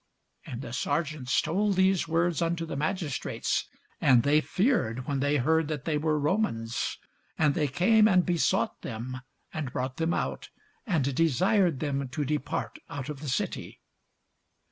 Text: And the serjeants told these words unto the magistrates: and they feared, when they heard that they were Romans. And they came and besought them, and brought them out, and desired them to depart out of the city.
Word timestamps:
And 0.47 0.63
the 0.63 0.73
serjeants 0.73 1.39
told 1.43 1.75
these 1.75 2.07
words 2.07 2.41
unto 2.41 2.65
the 2.65 2.75
magistrates: 2.75 3.67
and 4.01 4.23
they 4.23 4.41
feared, 4.41 5.05
when 5.05 5.19
they 5.19 5.37
heard 5.37 5.67
that 5.67 5.85
they 5.85 5.99
were 5.99 6.17
Romans. 6.19 6.97
And 7.37 7.53
they 7.53 7.67
came 7.67 8.07
and 8.07 8.25
besought 8.25 8.81
them, 8.81 9.21
and 9.53 9.71
brought 9.71 9.97
them 9.97 10.15
out, 10.15 10.49
and 10.87 11.13
desired 11.13 11.81
them 11.81 12.07
to 12.07 12.25
depart 12.25 12.79
out 12.89 13.09
of 13.09 13.19
the 13.19 13.29
city. 13.29 13.79